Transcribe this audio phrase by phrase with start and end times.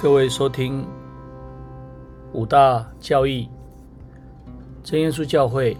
[0.00, 0.86] 各位收听
[2.32, 3.48] 五大教义
[4.84, 5.76] 真耶稣教会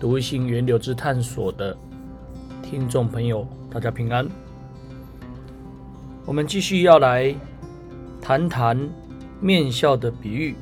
[0.00, 1.76] 独行源流之探索的
[2.64, 4.28] 听众朋友，大家平安。
[6.26, 7.32] 我们继续要来
[8.20, 8.76] 谈谈
[9.40, 10.56] 面笑的比喻。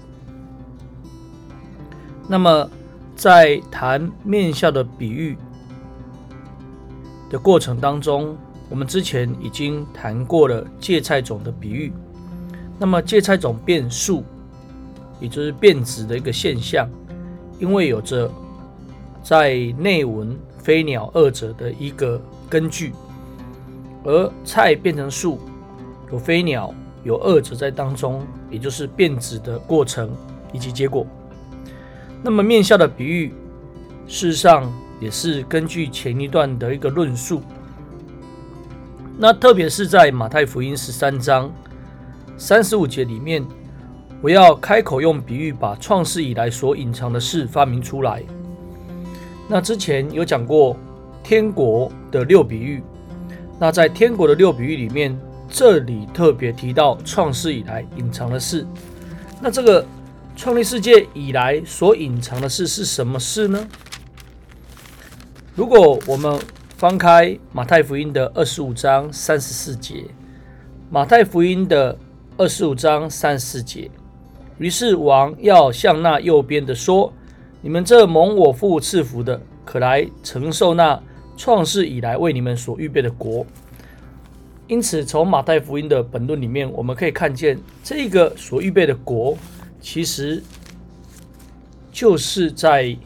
[2.28, 2.68] 那么，
[3.16, 5.34] 在谈面笑的比喻
[7.30, 8.36] 的过程当中，
[8.68, 11.90] 我们之前已经谈过了芥菜种的比喻。
[12.82, 14.24] 那么芥菜种变数，
[15.20, 16.88] 也就是变质的一个现象，
[17.60, 18.28] 因为有着
[19.22, 22.92] 在内文飞鸟二者的一个根据，
[24.02, 25.38] 而菜变成树，
[26.10, 30.10] 有飞鸟有二者在当中，也就是变质的过程
[30.52, 31.06] 以及结果。
[32.20, 33.32] 那么面笑的比喻，
[34.08, 34.68] 事实上
[34.98, 37.42] 也是根据前一段的一个论述，
[39.16, 41.48] 那特别是在马太福音十三章。
[42.44, 43.46] 三十五节里面，
[44.20, 48.20] 我要开口用比喻，把创世以来所隐藏的事发明出来。
[49.46, 50.76] 那之前有讲过
[51.22, 52.82] 天国的六比喻，
[53.60, 55.16] 那在天国的六比喻里面，
[55.48, 58.66] 这里特别提到创世以来隐藏的事。
[59.40, 59.86] 那这个
[60.34, 63.64] 创立世界以来所隐藏的事是什么事呢？
[65.54, 66.40] 如果我们
[66.76, 70.06] 翻开马太福音的二十五章三十四节，
[70.90, 71.96] 马太福音的。
[72.38, 73.90] 二十五章三四节，
[74.58, 77.12] 于是王要向那右边的说
[77.60, 81.00] ：“你们这蒙我父赐福的，可来承受那
[81.36, 83.44] 创世以来为你们所预备的国。”
[84.66, 89.36] 因此，从马太福音的本论里面，我们可以看见，这个所预备的国，
[89.80, 90.42] 其实
[91.92, 92.96] 就是在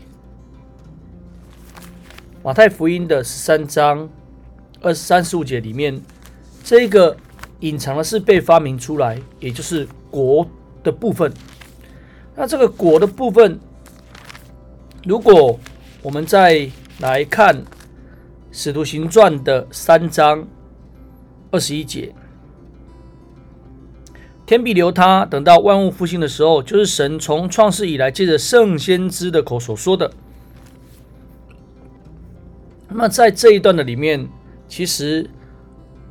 [2.45, 4.09] 马太福音的十三章
[4.81, 6.01] 二十三十五节里面，
[6.63, 7.17] 这个。
[7.61, 10.47] 隐藏的是被发明出来，也就是国
[10.83, 11.33] 的部分。
[12.35, 13.59] 那这个国的部分，
[15.05, 15.59] 如果
[16.03, 16.69] 我们再
[17.01, 17.57] 来看
[18.53, 20.47] 《使徒行传》的三章
[21.51, 22.15] 二十一节，
[24.45, 30.13] 天必留他，等到万物复兴的时候，就是神从创世以来借着圣先知的口所说的。
[32.89, 34.29] 那么在这一段的里面，
[34.69, 35.31] 其实。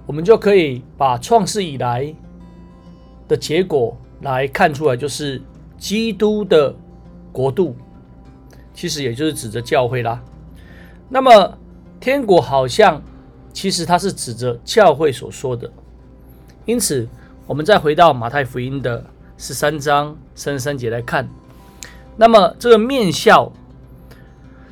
[0.07, 2.13] 我们就可以把创世以来
[3.27, 5.41] 的结果来看出来，就是
[5.79, 6.75] 基督的
[7.31, 7.75] 国度，
[8.71, 10.21] 其实也就是指着教会啦。
[11.09, 11.57] 那么
[11.99, 13.01] 天国好像
[13.51, 15.71] 其实它是指着教会所说的。
[16.65, 17.07] 因此，
[17.47, 19.03] 我们再回到马太福音的
[19.39, 21.27] 十三章三十三节来看，
[22.15, 23.51] 那么这个面笑，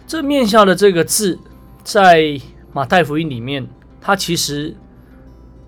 [0.06, 1.40] 这面笑的这个字，
[1.84, 2.40] 在
[2.72, 3.68] 马太福音里面，
[4.00, 4.76] 它其实。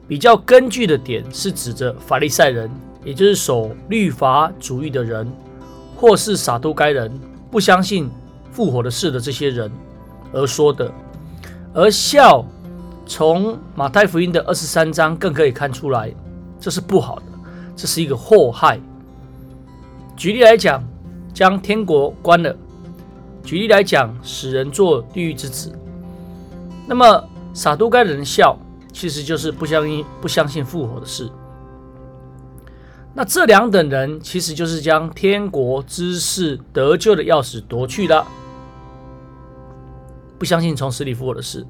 [0.07, 2.69] 比较根据的点是指着法利赛人，
[3.03, 5.27] 也就是守律法主义的人，
[5.95, 7.11] 或是撒都该人，
[7.49, 8.09] 不相信
[8.51, 9.71] 复活的事的这些人
[10.31, 10.91] 而说的。
[11.73, 12.45] 而笑，
[13.05, 16.13] 从马太福音的二十三章更可以看出来，
[16.59, 17.23] 这是不好的，
[17.75, 18.79] 这是一个祸害。
[20.16, 20.83] 举例来讲，
[21.33, 22.55] 将天国关了；
[23.43, 25.72] 举例来讲，使人做地狱之子。
[26.87, 28.55] 那么撒都该人笑。
[28.95, 31.29] 其实就是不相信不相信复活的事。
[33.13, 38.25] 那这两等人其实就是将天国之事得救的钥匙夺去了，
[40.39, 41.67] 不相信从死里复活的事。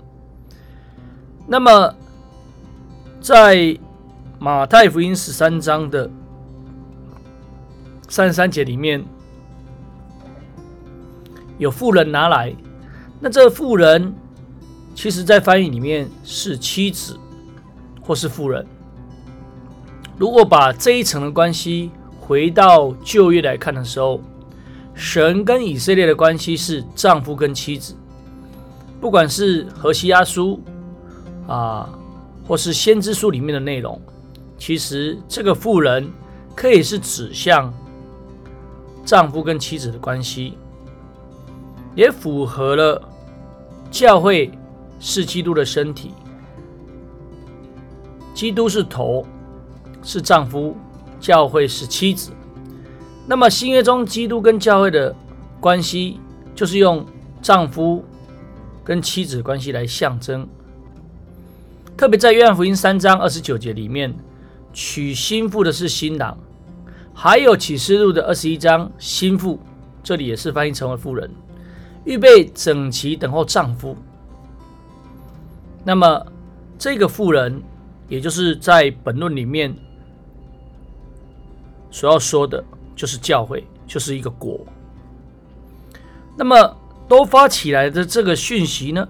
[1.48, 1.96] 那么
[3.20, 3.76] 在
[4.38, 6.08] 马太福音十三章的
[8.08, 9.04] 三十三节里面，
[11.58, 12.56] 有富人拿来，
[13.20, 14.14] 那这富人。
[14.96, 17.20] 其实，在翻译里面是妻子
[18.02, 18.66] 或是妇人。
[20.18, 24.22] 如果把这一层的关系回到旧约来看的时候，
[24.94, 27.94] 神跟以色列的关系是丈夫跟妻子。
[29.02, 30.62] 不管是何西阿书
[31.46, 31.90] 啊，
[32.48, 34.02] 或是先知书里面的内容，
[34.58, 36.10] 其实这个妇人
[36.56, 37.72] 可以是指向
[39.04, 40.58] 丈夫跟妻子的关系，
[41.94, 43.02] 也符合了
[43.92, 44.50] 教会。
[45.08, 46.14] 是基督的身体，
[48.34, 49.24] 基督是头，
[50.02, 50.76] 是丈夫，
[51.20, 52.32] 教会是妻子。
[53.28, 55.16] 那么新约中，基督跟教会的
[55.60, 56.20] 关系，
[56.56, 57.06] 就是用
[57.40, 58.04] 丈夫
[58.84, 60.48] 跟妻子关系来象征。
[61.96, 64.12] 特别在约翰福音三章二十九节里面，
[64.74, 66.36] 娶新妇的是新郎；
[67.14, 69.60] 还有启示录的二十一章，新妇
[70.02, 71.30] 这里也是翻译成为妇人，
[72.06, 73.96] 预备整齐等候丈夫。
[75.86, 76.26] 那么，
[76.80, 77.62] 这个妇人，
[78.10, 79.74] 也就是在本论里面
[81.92, 82.64] 所要说的
[82.96, 84.60] 就是教会，就是一个国。
[86.36, 86.76] 那么
[87.08, 89.08] 都发起来的这个讯息呢，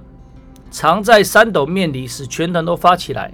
[0.69, 3.33] 藏在三斗面里，使全团都发起来。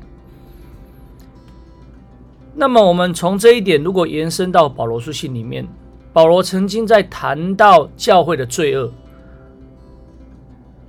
[2.53, 5.67] 那么我们从这一点，如果延伸到保罗书信里面，
[6.13, 8.93] 保罗曾经在谈到教会的罪恶，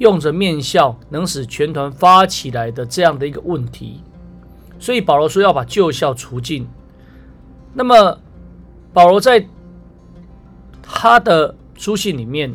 [0.02, 4.02] 用着面笑能使全团发起来的这样的一个问题，
[4.80, 6.66] 所以保罗说要把旧校除尽。
[7.72, 8.18] 那么
[8.92, 9.46] 保罗在
[10.82, 12.52] 他的书信里面，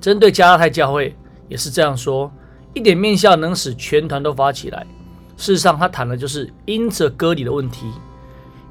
[0.00, 1.14] 针对加拉太教会
[1.48, 2.32] 也是这样说：
[2.74, 4.84] 一点面笑能使全团都发起来。
[5.36, 7.86] 事实上，他谈的就是因着割礼的问题，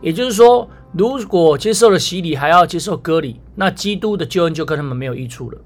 [0.01, 5.57] 也就是说，如果接受了洗礼还要接受割礼，那基督的救恩就跟他们没有益处了。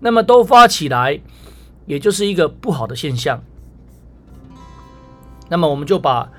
[0.00, 1.20] 那么都发起来，
[1.86, 3.42] 也就是一个不好的现象。
[5.48, 6.30] 那么我们就把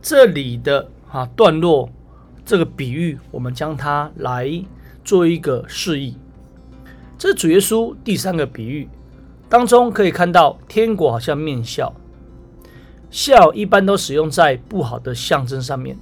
[0.00, 1.90] 这里的啊段落
[2.44, 4.64] 这个比喻，我们将它来
[5.04, 6.16] 做一个示意。
[7.18, 8.88] 这是主耶稣第三个比喻
[9.48, 11.92] 当中可以看到，天国好像面笑。
[13.10, 15.96] 笑一般都使用在不好的象征上面。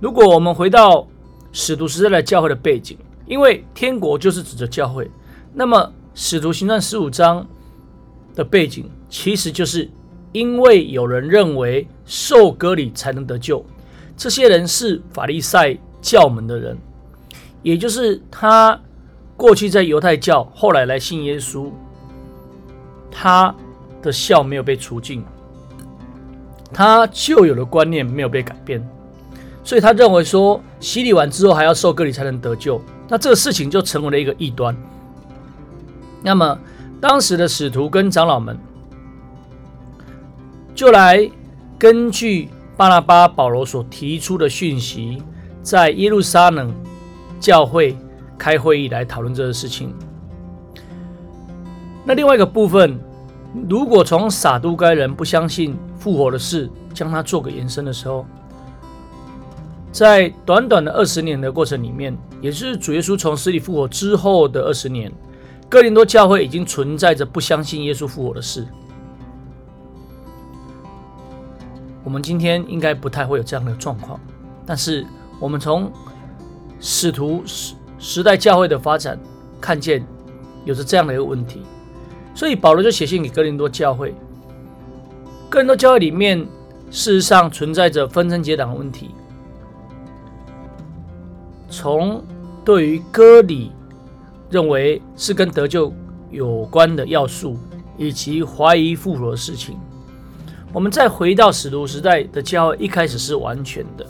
[0.00, 1.06] 如果我们回到
[1.52, 5.08] 使徒时代的教会的背景，因为天国就是指着教会，
[5.54, 7.46] 那么使徒行传十五章
[8.34, 9.88] 的背景其实就是
[10.32, 13.64] 因为有人认为受割礼才能得救，
[14.16, 16.76] 这些人是法利赛教门的人，
[17.62, 18.80] 也就是他
[19.36, 21.70] 过去在犹太教，后来来信耶稣，
[23.10, 23.54] 他
[24.00, 25.22] 的笑没有被除尽。
[26.72, 28.82] 他旧有的观念没有被改变，
[29.62, 34.74] 所以他认为说洗礼完之后还要受割礼才能得救，那这个事情就成为了一个异端。
[36.22, 36.58] 那么
[37.00, 38.56] 当时的使徒跟长老们
[40.74, 41.30] 就来
[41.78, 45.22] 根据巴拿巴、保罗所提出的讯息，
[45.62, 46.72] 在耶路撒冷
[47.40, 47.96] 教会
[48.38, 49.92] 开会议来讨论这个事情。
[52.04, 52.98] 那另外一个部分，
[53.68, 55.76] 如果从撒都该人不相信。
[56.02, 58.26] 复活的事，将它做个延伸的时候，
[59.92, 65.12] 在短短的二十年的过程里面，也就是主耶稣从死里复活之后的二十年，
[65.72, 68.66] 哥林多教会已经存在着不相信耶稣复活的事。
[72.04, 74.20] 我们今天应该不太会有这样的状况，
[74.66, 75.06] 但是
[75.40, 75.90] 我们从
[76.78, 79.18] 使徒时时代教会的发展
[79.62, 80.04] 看见，
[80.66, 81.62] 有着这样的一个问题，
[82.34, 84.14] 所以保罗就写信给哥林多教会。
[85.48, 86.38] 哥林多教会里面，
[86.90, 89.12] 事实上存在着分层结党的问题。
[91.70, 92.22] 从
[92.62, 93.72] 对于割礼
[94.52, 95.90] 认为是跟得救
[96.30, 97.56] 有关的要素，
[97.96, 99.78] 以及怀疑复活的事情，
[100.74, 104.06] 我们再回到使徒时代的教会，一开始是完全的，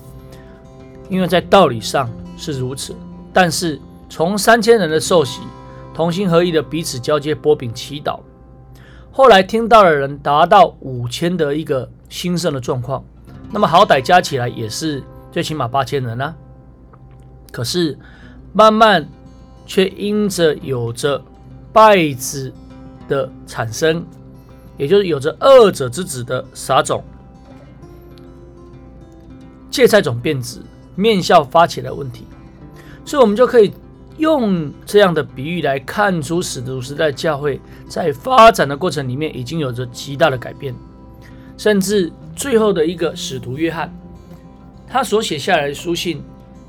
[1.08, 2.92] 因为在道理上是如此。
[3.32, 3.80] 但是
[4.10, 5.42] 从三千人的受洗，
[5.94, 8.18] 同心合意的彼此交接、波饼、祈祷。
[9.12, 13.04] 后来听到的人达到五千的一个兴盛的状况，
[13.52, 16.34] 那么好歹加起来也是最起码八千人啊。
[17.52, 17.96] 可是
[18.52, 19.06] 慢慢
[19.66, 21.22] 却因着有着
[21.72, 22.52] 败子
[23.08, 24.04] 的产生，
[24.76, 27.02] 也就是有着二者之子的撒种，
[29.70, 30.60] 芥菜种变质，
[30.94, 32.26] 面笑发起来问题，
[33.04, 33.72] 所以我们就可以。
[34.18, 40.74] 用这样的比喻来看出使徒时代教会在发展的过程里面已经有着极大的改变，
[41.56, 43.90] 甚至最后的一个使徒约翰，
[44.86, 46.22] 他所写下来的书信，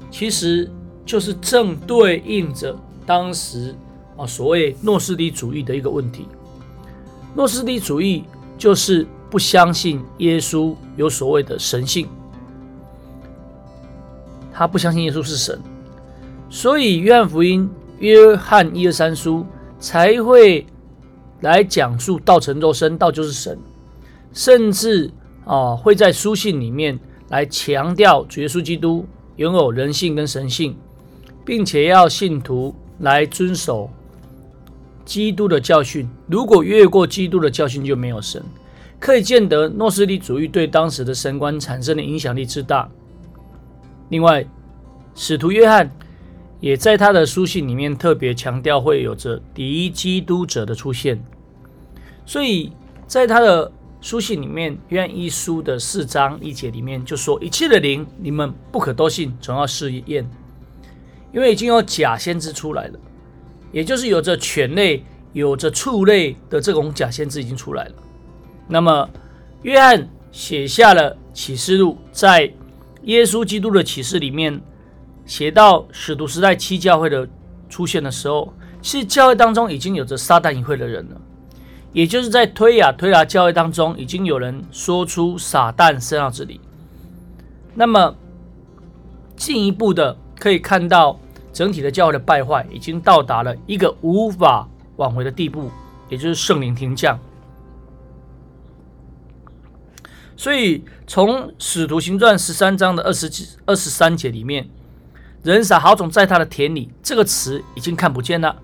[0.10, 0.72] 其实
[1.06, 3.76] 就是正对应着当时
[4.16, 6.28] 啊所谓诺斯底主义的一个问题。
[7.36, 8.24] 诺斯底主义
[8.58, 12.08] 就是不相信耶稣有所谓的神性，
[14.54, 15.60] 他不相信耶稣是神。
[16.50, 17.68] 所以，约翰福音、
[17.98, 19.44] 约翰一二三书
[19.80, 20.68] 才会
[21.42, 23.58] 来讲述道成肉身，道就是神，
[24.32, 25.12] 甚至
[25.46, 29.08] 啊会在书信里面来强调主耶稣基督
[29.38, 30.78] 拥有人性跟神性，
[31.46, 33.90] 并且要信徒来遵守
[35.06, 36.08] 基督的教训。
[36.28, 38.44] 如果越过基督的教训，就没有神。
[39.00, 42.90] 可以见得诺斯底主义对当时的神观产生的影响力之大。
[44.10, 44.46] 另外，
[45.16, 45.92] 使徒约翰。
[46.60, 51.22] 也在他的书信里面特别强调会有着敌基督者的出现，
[52.26, 52.72] 所以
[53.06, 53.70] 在他的
[54.00, 60.26] 书信里面，约翰一书的四章一节里面就说：“一切的灵，你们不可都信，总要试验，
[61.34, 63.00] 因为已经有假先知出来了，
[63.72, 67.94] 也就是有着犬类、有着畜类的这种假先知已经出来了。
[68.68, 69.10] 那么，
[69.64, 72.54] 约翰写下了启示录，在
[73.04, 74.62] 耶稣基督的启示里面
[75.26, 77.28] 写到使徒时代七教会的
[77.68, 81.22] 出现的时候，是教会当中已经有着撒旦一会的人了，
[81.92, 86.62] 也就是在推雅推拿教会当中，已经有人说出撒旦身上之理。
[87.74, 88.16] 那么
[89.36, 91.20] 进一步的可以看到，
[91.54, 95.70] 整体的教会的败坏已经到达了一个无法挽回的地步，
[96.10, 97.18] 也就是圣灵停降。
[100.36, 104.68] 所以，从《使徒行传》十三章的二十几、二十三节里面
[105.44, 108.58] ，“人撒好种在他的田里”这个词已经看不见了，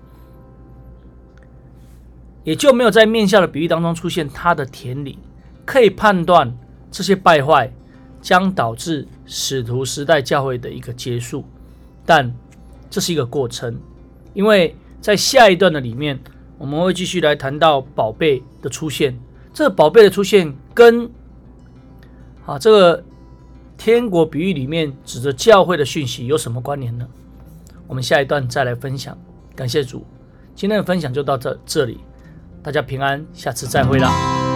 [2.42, 5.20] 也就没有在面下的比喻当中出现他的田里，
[5.64, 6.52] 可以判断
[6.90, 7.72] 这些败坏
[8.20, 11.44] 将导致使徒时代教会的一个结束。
[12.04, 12.34] 但
[12.90, 13.80] 这是一个过程，
[14.34, 16.18] 因为在下一段的里面，
[16.58, 19.18] 我们会继续来谈到宝贝的出现。
[19.54, 21.08] 这个宝贝的出现跟
[22.44, 23.04] 啊，这个
[23.78, 27.06] 天国比喻里面指着教会的讯息有什么关联呢？
[27.86, 29.16] 我们下一段再来分享。
[29.56, 30.04] 感谢主，
[30.54, 32.00] 今天的分享就到这这里，
[32.62, 34.49] 大家平安，下次再会啦。